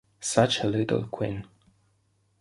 [0.19, 1.45] Such a Little Queen